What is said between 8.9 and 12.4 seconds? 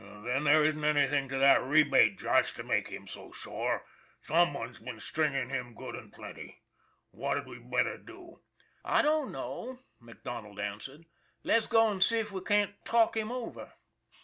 301 "I don't know/* MacDonald answered. "Let's go and see if